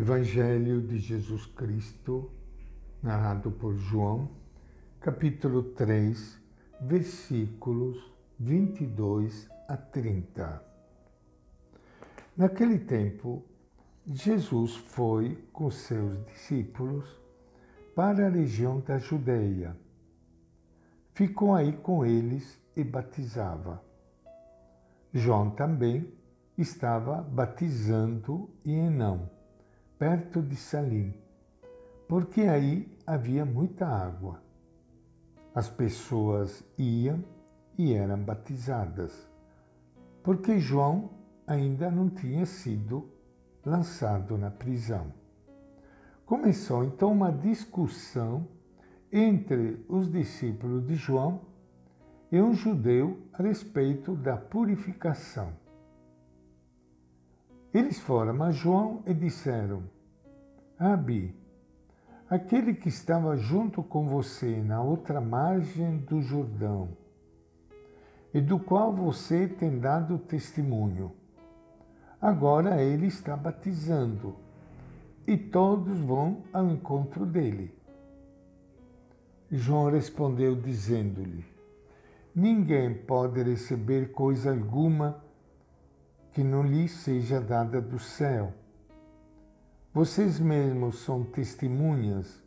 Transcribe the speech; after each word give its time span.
Evangelho 0.00 0.80
de 0.80 0.98
Jesus 0.98 1.44
Cristo, 1.44 2.30
narrado 3.02 3.50
por 3.50 3.76
João, 3.76 4.30
capítulo 4.98 5.62
3, 5.62 6.40
versículos 6.80 8.10
22 8.38 9.46
a 9.68 9.76
30. 9.76 10.64
Naquele 12.34 12.78
tempo, 12.78 13.44
Jesus 14.06 14.74
foi 14.74 15.36
com 15.52 15.70
seus 15.70 16.24
discípulos 16.24 17.04
para 17.94 18.28
a 18.28 18.30
região 18.30 18.80
da 18.80 18.96
Judeia. 18.96 19.76
Ficou 21.12 21.54
aí 21.54 21.74
com 21.74 22.06
eles 22.06 22.58
e 22.74 22.82
batizava. 22.82 23.84
João 25.12 25.50
também 25.50 26.10
estava 26.56 27.20
batizando 27.20 28.48
em 28.64 28.86
Enão, 28.86 29.28
perto 30.00 30.40
de 30.40 30.56
Salim, 30.56 31.12
porque 32.08 32.40
aí 32.40 32.90
havia 33.06 33.44
muita 33.44 33.86
água. 33.86 34.42
As 35.54 35.68
pessoas 35.68 36.64
iam 36.78 37.22
e 37.76 37.92
eram 37.92 38.18
batizadas, 38.18 39.28
porque 40.22 40.58
João 40.58 41.10
ainda 41.46 41.90
não 41.90 42.08
tinha 42.08 42.46
sido 42.46 43.10
lançado 43.62 44.38
na 44.38 44.50
prisão. 44.50 45.12
Começou 46.24 46.82
então 46.82 47.12
uma 47.12 47.30
discussão 47.30 48.48
entre 49.12 49.84
os 49.86 50.10
discípulos 50.10 50.86
de 50.86 50.94
João 50.94 51.42
e 52.32 52.40
um 52.40 52.54
judeu 52.54 53.20
a 53.34 53.42
respeito 53.42 54.16
da 54.16 54.38
purificação. 54.38 55.59
Eles 57.72 58.00
foram 58.00 58.42
a 58.42 58.50
João 58.50 59.00
e 59.06 59.14
disseram: 59.14 59.84
Abi, 60.76 61.32
aquele 62.28 62.74
que 62.74 62.88
estava 62.88 63.36
junto 63.36 63.80
com 63.80 64.08
você 64.08 64.56
na 64.60 64.82
outra 64.82 65.20
margem 65.20 65.98
do 65.98 66.20
Jordão, 66.20 66.88
e 68.34 68.40
do 68.40 68.58
qual 68.58 68.92
você 68.92 69.46
tem 69.46 69.78
dado 69.78 70.18
testemunho, 70.18 71.12
agora 72.20 72.82
ele 72.82 73.06
está 73.06 73.36
batizando, 73.36 74.34
e 75.24 75.36
todos 75.36 75.96
vão 76.00 76.42
ao 76.52 76.68
encontro 76.68 77.24
dele. 77.24 77.72
João 79.48 79.92
respondeu, 79.92 80.56
dizendo-lhe: 80.56 81.44
Ninguém 82.34 82.94
pode 82.94 83.40
receber 83.44 84.10
coisa 84.10 84.50
alguma 84.50 85.22
que 86.32 86.42
não 86.42 86.62
lhe 86.62 86.88
seja 86.88 87.40
dada 87.40 87.80
do 87.80 87.98
céu. 87.98 88.52
Vocês 89.92 90.38
mesmos 90.38 91.00
são 91.00 91.24
testemunhas 91.24 92.42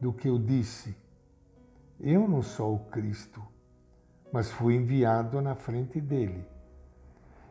do 0.00 0.12
que 0.12 0.28
eu 0.28 0.38
disse. 0.38 0.96
Eu 2.00 2.26
não 2.28 2.42
sou 2.42 2.74
o 2.74 2.84
Cristo, 2.90 3.42
mas 4.32 4.50
fui 4.50 4.74
enviado 4.74 5.40
na 5.40 5.54
frente 5.54 6.00
dele. 6.00 6.44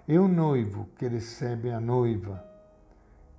Eu, 0.07 0.27
noivo, 0.27 0.87
que 0.97 1.07
recebe 1.07 1.69
a 1.71 1.79
noiva, 1.79 2.45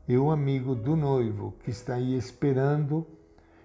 eu, 0.06 0.30
amigo 0.30 0.74
do 0.74 0.96
noivo, 0.96 1.54
que 1.62 1.70
está 1.70 1.94
aí 1.94 2.16
esperando 2.16 3.06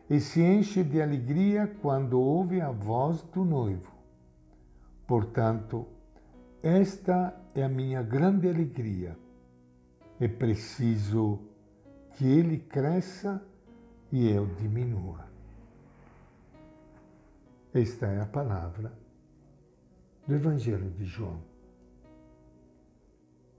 e 0.09 0.19
se 0.19 0.41
enche 0.41 0.83
de 0.83 1.01
alegria 1.01 1.73
quando 1.81 2.19
ouve 2.19 2.59
a 2.59 2.69
voz 2.69 3.21
do 3.33 3.45
noivo. 3.45 3.91
Portanto, 5.07 5.87
esta 6.63 7.37
é 7.53 7.61
a 7.61 7.67
minha 7.67 8.01
grande 8.01 8.47
alegria. 8.47 9.17
É 10.17 10.29
preciso 10.29 11.39
que 12.13 12.25
ele 12.25 12.57
cresça 12.57 13.45
e 14.09 14.29
eu 14.29 14.45
diminua. 14.45 15.27
Esta 17.73 18.05
é 18.05 18.21
a 18.21 18.25
palavra 18.25 18.93
do 20.25 20.35
Evangelho 20.35 20.89
de 20.91 21.03
João. 21.03 21.41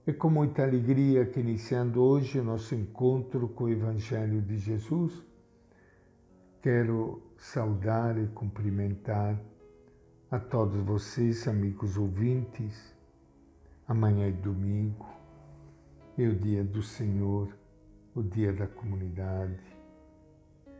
É 0.06 0.12
com 0.12 0.30
muita 0.30 0.62
alegria 0.62 1.26
que, 1.26 1.40
iniciando 1.40 2.02
hoje 2.02 2.38
o 2.38 2.44
nosso 2.44 2.74
encontro 2.74 3.48
com 3.48 3.64
o 3.64 3.68
Evangelho 3.68 4.40
de 4.40 4.56
Jesus, 4.56 5.22
quero 6.62 7.22
saudar 7.36 8.16
e 8.16 8.26
cumprimentar 8.28 9.38
a 10.30 10.38
todos 10.38 10.82
vocês, 10.84 11.46
amigos 11.46 11.96
ouvintes. 11.98 12.93
Amanhã 13.86 14.28
é 14.28 14.32
domingo, 14.32 15.06
é 16.16 16.26
o 16.26 16.34
dia 16.34 16.64
do 16.64 16.82
Senhor, 16.82 17.54
o 18.14 18.22
dia 18.22 18.50
da 18.50 18.66
comunidade, 18.66 19.60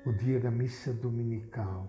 o 0.07 0.13
dia 0.13 0.41
da 0.41 0.51
missa 0.51 0.91
dominical, 0.91 1.87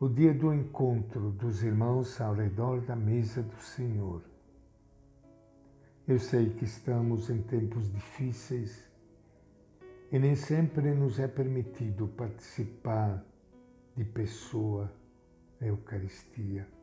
o 0.00 0.08
dia 0.08 0.34
do 0.34 0.52
encontro 0.52 1.30
dos 1.30 1.62
irmãos 1.62 2.20
ao 2.20 2.34
redor 2.34 2.80
da 2.80 2.96
mesa 2.96 3.40
do 3.40 3.60
Senhor. 3.60 4.20
Eu 6.08 6.18
sei 6.18 6.50
que 6.50 6.64
estamos 6.64 7.30
em 7.30 7.40
tempos 7.42 7.88
difíceis 7.92 8.90
e 10.10 10.18
nem 10.18 10.34
sempre 10.34 10.92
nos 10.92 11.20
é 11.20 11.28
permitido 11.28 12.08
participar 12.08 13.24
de 13.96 14.04
pessoa 14.04 14.92
a 15.60 15.66
Eucaristia. 15.66 16.79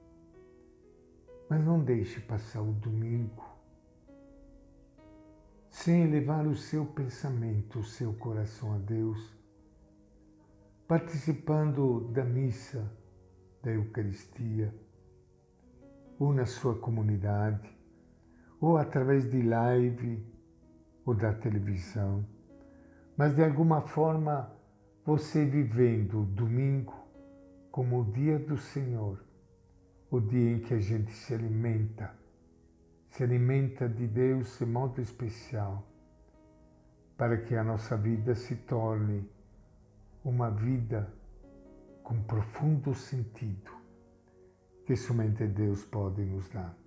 Mas 1.49 1.63
não 1.63 1.83
deixe 1.83 2.19
passar 2.19 2.61
o 2.61 2.73
domingo 2.73 3.47
sem 5.69 6.03
elevar 6.03 6.45
o 6.47 6.55
seu 6.55 6.85
pensamento, 6.85 7.79
o 7.79 7.83
seu 7.83 8.11
coração 8.13 8.73
a 8.73 8.77
Deus, 8.79 9.33
participando 10.87 12.09
da 12.11 12.25
missa, 12.25 12.91
da 13.61 13.71
Eucaristia, 13.71 14.73
ou 16.19 16.33
na 16.33 16.45
sua 16.45 16.75
comunidade, 16.79 17.69
ou 18.59 18.75
através 18.75 19.29
de 19.29 19.41
live 19.43 20.25
ou 21.05 21.13
da 21.13 21.31
televisão, 21.33 22.25
mas 23.15 23.35
de 23.35 23.43
alguma 23.43 23.81
forma 23.81 24.51
você 25.05 25.45
vivendo 25.45 26.21
o 26.21 26.25
domingo 26.25 26.93
como 27.71 28.01
o 28.01 28.11
dia 28.11 28.39
do 28.39 28.57
Senhor, 28.57 29.23
o 30.09 30.19
dia 30.19 30.51
em 30.51 30.59
que 30.59 30.73
a 30.73 30.79
gente 30.79 31.12
se 31.12 31.34
alimenta, 31.34 32.13
se 33.09 33.23
alimenta 33.23 33.90
de 33.90 34.07
Deus 34.07 34.57
de 34.57 34.66
modo 34.66 35.01
especial, 35.01 35.85
para 37.18 37.38
que 37.38 37.56
a 37.56 37.63
nossa 37.63 37.97
vida 37.97 38.35
se 38.35 38.56
torne 38.56 39.29
uma 40.23 40.50
vida 40.50 41.12
com 42.03 42.22
profundo 42.23 42.94
sentido 42.94 43.72
que 44.85 44.95
somente 44.95 45.45
Deus 45.45 45.84
pode 45.84 46.24
nos 46.24 46.47
dar. 46.50 46.78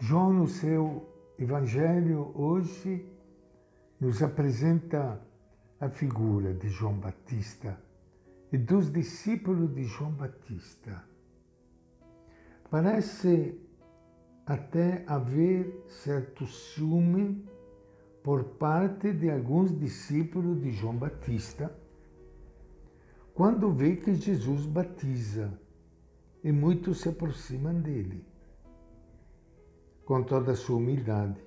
João, 0.00 0.32
no 0.32 0.48
seu 0.48 1.08
Evangelho, 1.38 2.32
hoje, 2.34 3.06
nos 4.00 4.22
apresenta 4.22 5.20
a 5.78 5.88
figura 5.88 6.52
de 6.54 6.68
João 6.68 6.94
Batista 6.98 7.78
e 8.56 8.58
dos 8.58 8.90
discípulos 8.90 9.74
de 9.74 9.84
João 9.84 10.12
Batista. 10.12 11.04
Parece 12.70 13.60
até 14.46 15.04
haver 15.06 15.84
certo 15.88 16.46
ciúme 16.46 17.46
por 18.22 18.44
parte 18.44 19.12
de 19.12 19.30
alguns 19.30 19.78
discípulos 19.78 20.58
de 20.62 20.70
João 20.72 20.96
Batista 20.96 21.70
quando 23.34 23.70
vê 23.70 23.96
que 23.96 24.14
Jesus 24.14 24.64
batiza 24.64 25.52
e 26.42 26.50
muitos 26.50 27.02
se 27.02 27.10
aproximam 27.10 27.78
dele. 27.78 28.24
Com 30.06 30.22
toda 30.22 30.52
a 30.52 30.56
sua 30.56 30.78
humildade, 30.78 31.44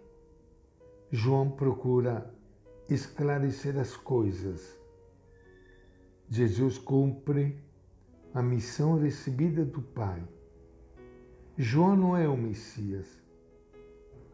João 1.10 1.50
procura 1.50 2.32
esclarecer 2.88 3.80
as 3.80 3.98
coisas. 3.98 4.79
Jesus 6.30 6.78
cumpre 6.78 7.58
a 8.36 8.42
missão 8.42 9.00
recebida 9.00 9.66
do 9.66 9.82
Pai. 9.82 10.22
João 11.58 11.96
não 11.96 12.16
é 12.16 12.28
o 12.28 12.38
Messias, 12.38 13.08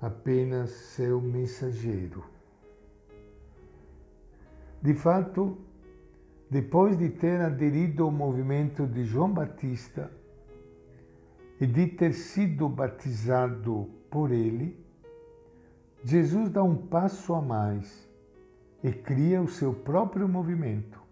apenas 0.01 0.71
seu 0.71 1.21
mensageiro. 1.21 2.23
De 4.81 4.93
fato, 4.93 5.57
depois 6.49 6.97
de 6.97 7.09
ter 7.09 7.39
aderido 7.39 8.03
ao 8.03 8.11
movimento 8.11 8.85
de 8.85 9.05
João 9.05 9.31
Batista 9.31 10.11
e 11.61 11.65
de 11.65 11.87
ter 11.87 12.11
sido 12.13 12.67
batizado 12.67 13.89
por 14.11 14.31
ele, 14.31 14.77
Jesus 16.03 16.49
dá 16.49 16.61
um 16.61 16.75
passo 16.75 17.33
a 17.33 17.41
mais 17.41 18.05
e 18.83 18.91
cria 18.91 19.41
o 19.41 19.47
seu 19.47 19.73
próprio 19.73 20.27
movimento. 20.27 21.04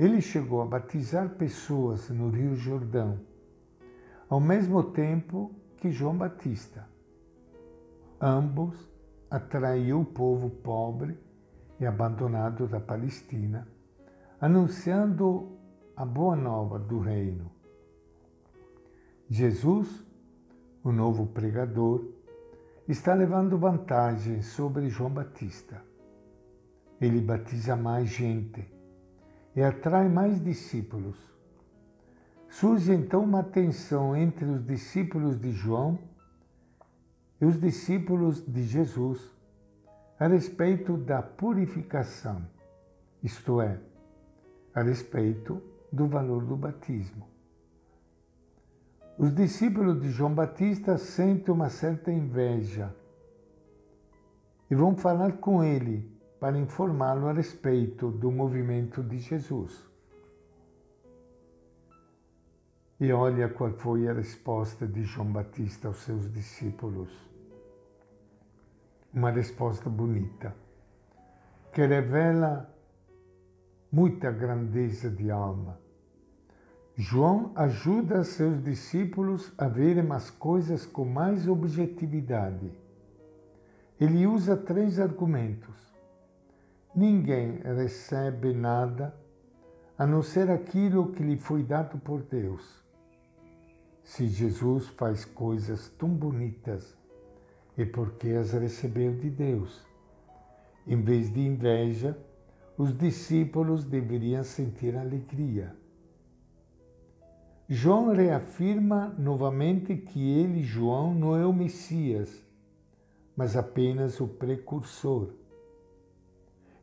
Ele 0.00 0.22
chegou 0.22 0.62
a 0.62 0.64
batizar 0.64 1.28
pessoas 1.34 2.08
no 2.08 2.30
Rio 2.30 2.56
Jordão, 2.56 3.20
ao 4.30 4.40
mesmo 4.40 4.82
tempo 4.82 5.54
que 5.76 5.90
João 5.90 6.16
Batista. 6.16 6.88
Ambos 8.18 8.90
atraiu 9.30 10.00
o 10.00 10.04
povo 10.06 10.48
pobre 10.48 11.18
e 11.78 11.84
abandonado 11.84 12.66
da 12.66 12.80
Palestina, 12.80 13.68
anunciando 14.40 15.58
a 15.94 16.06
boa 16.06 16.34
nova 16.34 16.78
do 16.78 16.98
reino. 16.98 17.52
Jesus, 19.28 20.02
o 20.82 20.90
novo 20.90 21.26
pregador, 21.26 22.08
está 22.88 23.12
levando 23.12 23.58
vantagem 23.58 24.40
sobre 24.40 24.88
João 24.88 25.10
Batista. 25.10 25.84
Ele 26.98 27.20
batiza 27.20 27.76
mais 27.76 28.08
gente 28.08 28.79
e 29.54 29.62
atrai 29.62 30.08
mais 30.08 30.42
discípulos. 30.42 31.16
Surge 32.48 32.92
então 32.92 33.22
uma 33.22 33.42
tensão 33.42 34.16
entre 34.16 34.44
os 34.44 34.64
discípulos 34.64 35.40
de 35.40 35.52
João 35.52 35.98
e 37.40 37.44
os 37.44 37.58
discípulos 37.58 38.44
de 38.44 38.62
Jesus 38.64 39.30
a 40.18 40.26
respeito 40.26 40.98
da 40.98 41.22
purificação, 41.22 42.46
isto 43.22 43.60
é, 43.62 43.78
a 44.74 44.82
respeito 44.82 45.62
do 45.90 46.06
valor 46.06 46.44
do 46.44 46.56
batismo. 46.56 47.26
Os 49.16 49.34
discípulos 49.34 50.00
de 50.00 50.10
João 50.10 50.34
Batista 50.34 50.98
sentem 50.98 51.54
uma 51.54 51.70
certa 51.70 52.10
inveja 52.10 52.94
e 54.70 54.74
vão 54.74 54.96
falar 54.96 55.38
com 55.38 55.64
ele 55.64 56.10
para 56.40 56.58
informá-lo 56.58 57.28
a 57.28 57.32
respeito 57.32 58.10
do 58.10 58.32
movimento 58.32 59.02
de 59.02 59.18
Jesus. 59.18 59.86
E 62.98 63.12
olha 63.12 63.48
qual 63.50 63.72
foi 63.72 64.08
a 64.08 64.14
resposta 64.14 64.86
de 64.86 65.02
João 65.04 65.30
Batista 65.30 65.88
aos 65.88 65.98
seus 65.98 66.32
discípulos. 66.32 67.10
Uma 69.12 69.30
resposta 69.30 69.90
bonita, 69.90 70.54
que 71.72 71.84
revela 71.84 72.74
muita 73.92 74.30
grandeza 74.30 75.10
de 75.10 75.30
alma. 75.30 75.78
João 76.96 77.52
ajuda 77.54 78.24
seus 78.24 78.62
discípulos 78.62 79.52
a 79.58 79.66
verem 79.66 80.10
as 80.12 80.30
coisas 80.30 80.86
com 80.86 81.04
mais 81.04 81.48
objetividade. 81.48 82.70
Ele 83.98 84.26
usa 84.26 84.56
três 84.56 84.98
argumentos. 85.00 85.89
Ninguém 87.00 87.60
recebe 87.62 88.52
nada 88.52 89.14
a 89.96 90.06
não 90.06 90.22
ser 90.22 90.50
aquilo 90.50 91.12
que 91.12 91.22
lhe 91.22 91.38
foi 91.38 91.62
dado 91.62 91.96
por 91.96 92.20
Deus. 92.20 92.84
Se 94.02 94.28
Jesus 94.28 94.86
faz 94.88 95.24
coisas 95.24 95.88
tão 95.96 96.10
bonitas, 96.10 96.94
é 97.78 97.86
porque 97.86 98.28
as 98.32 98.52
recebeu 98.52 99.16
de 99.16 99.30
Deus. 99.30 99.82
Em 100.86 101.00
vez 101.00 101.32
de 101.32 101.40
inveja, 101.40 102.18
os 102.76 102.94
discípulos 102.94 103.82
deveriam 103.86 104.44
sentir 104.44 104.94
alegria. 104.94 105.74
João 107.66 108.12
reafirma 108.12 109.14
novamente 109.18 109.96
que 109.96 110.38
ele, 110.38 110.62
João, 110.62 111.14
não 111.14 111.34
é 111.34 111.46
o 111.46 111.52
Messias, 111.54 112.44
mas 113.34 113.56
apenas 113.56 114.20
o 114.20 114.28
precursor. 114.28 115.40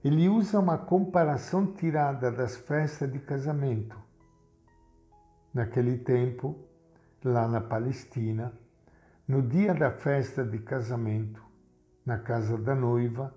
Ele 0.07 0.29
usa 0.29 0.57
uma 0.57 0.77
comparação 0.77 1.65
tirada 1.65 2.31
das 2.31 2.55
festas 2.55 3.11
de 3.11 3.19
casamento. 3.19 4.01
Naquele 5.53 5.97
tempo, 5.97 6.55
lá 7.21 7.45
na 7.45 7.59
Palestina, 7.59 8.53
no 9.27 9.41
dia 9.41 9.73
da 9.73 9.91
festa 9.91 10.45
de 10.45 10.59
casamento, 10.59 11.43
na 12.05 12.17
casa 12.17 12.57
da 12.57 12.73
noiva, 12.73 13.35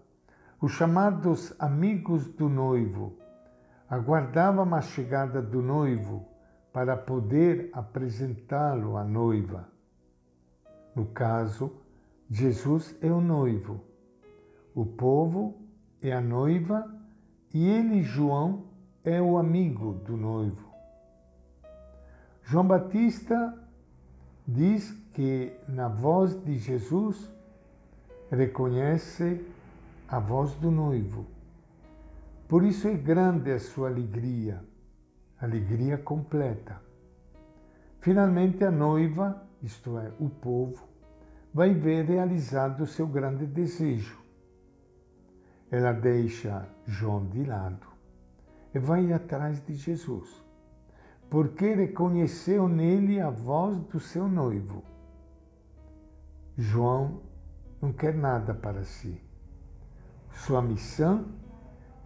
os 0.61 0.71
chamados 0.71 1.53
amigos 1.59 2.29
do 2.29 2.49
noivo 2.49 3.19
aguardavam 3.89 4.73
a 4.73 4.81
chegada 4.81 5.43
do 5.43 5.61
noivo 5.61 6.25
para 6.73 6.97
poder 6.97 7.71
apresentá-lo 7.73 8.97
à 8.97 9.03
noiva. 9.03 9.69
No 10.95 11.07
caso, 11.07 11.83
Jesus 12.31 12.97
é 13.03 13.11
o 13.11 13.21
noivo, 13.21 13.81
o 14.73 14.87
povo 14.87 15.69
é 16.03 16.13
a 16.13 16.21
noiva 16.21 16.91
e 17.53 17.69
ele, 17.69 18.03
João, 18.03 18.65
é 19.05 19.21
o 19.21 19.39
amigo 19.39 19.95
do 20.05 20.17
noivo. 20.17 20.71
João 22.43 22.67
Batista 22.67 23.57
diz 24.47 24.91
que 25.13 25.53
na 25.69 25.89
voz 25.89 26.35
de 26.45 26.59
Jesus 26.59 27.31
reconhece 28.31 29.45
a 30.09 30.19
voz 30.19 30.55
do 30.55 30.71
noivo. 30.71 31.27
Por 32.49 32.65
isso 32.65 32.89
é 32.89 32.95
grande 32.95 33.53
a 33.53 33.61
sua 33.61 33.89
alegria, 33.89 34.65
alegria 35.41 35.97
completa. 35.97 36.81
Finalmente 38.01 38.65
a 38.65 38.71
noiva, 38.71 39.43
isto 39.63 39.99
é, 39.99 40.11
o 40.19 40.29
povo, 40.29 40.89
vai 41.53 41.75
ver 41.75 42.05
realizado 42.07 42.83
o 42.83 42.87
seu 42.87 43.07
grande 43.07 43.47
desejo. 43.47 44.20
Ela 45.71 45.93
deixa 45.93 46.69
João 46.87 47.27
de 47.27 47.45
lado 47.45 47.87
e 48.75 48.79
vai 48.79 49.13
atrás 49.13 49.65
de 49.65 49.75
Jesus, 49.75 50.45
porque 51.29 51.75
reconheceu 51.75 52.69
nele 52.69 53.21
a 53.21 53.31
voz 53.31 53.79
do 53.85 54.01
seu 54.01 54.29
noivo. 54.29 54.83
João 56.57 57.23
não 57.81 57.93
quer 57.93 58.15
nada 58.15 58.53
para 58.53 58.85
si 58.85 59.31
sua 60.33 60.63
missão 60.63 61.27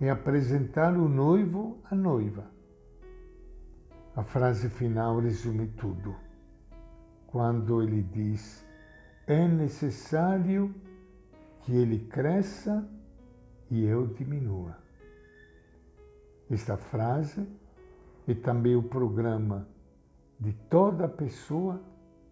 é 0.00 0.11
apresentar 0.11 0.96
o 0.96 1.08
noivo 1.08 1.78
à 1.90 1.94
noiva. 1.94 2.50
A 4.16 4.22
frase 4.22 4.69
final 4.69 5.20
resume 5.20 5.69
tudo. 5.69 6.16
Quando 7.26 7.82
ele 7.82 8.02
diz: 8.02 8.66
é 9.26 9.46
necessário 9.46 10.75
que 11.62 11.72
ele 11.75 12.00
cresça 12.06 12.87
e 13.75 13.85
eu 13.85 14.06
diminua. 14.06 14.79
Esta 16.49 16.76
frase 16.76 17.44
é 18.29 18.32
também 18.32 18.76
o 18.76 18.82
programa 18.85 19.67
de 20.38 20.53
toda 20.71 21.09
pessoa 21.09 21.82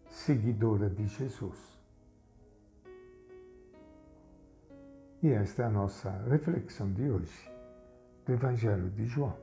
seguidora 0.07 0.89
de 0.89 1.05
Jesus. 1.09 1.59
E 5.21 5.31
esta 5.31 5.63
é 5.63 5.67
a 5.67 5.71
nossa 5.71 6.11
reflexão 6.29 6.93
de 6.93 7.11
hoje 7.11 7.53
do 8.25 8.33
Evangelho 8.33 8.89
de 8.91 9.05
João. 9.07 9.37